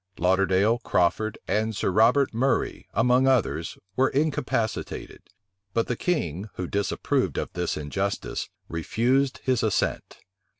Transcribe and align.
Lauderdale, 0.17 0.79
Crawford, 0.79 1.37
and 1.47 1.75
Sir 1.75 1.91
Robert 1.91 2.33
Murray, 2.33 2.87
among 2.91 3.27
others, 3.27 3.77
were 3.95 4.09
incapacitated: 4.09 5.21
but 5.75 5.85
the 5.85 5.95
king, 5.95 6.49
who 6.55 6.65
disapproved 6.65 7.37
of 7.37 7.53
this 7.53 7.77
injustice, 7.77 8.49
refused 8.67 9.41
his 9.43 9.61
assent. 9.61 10.17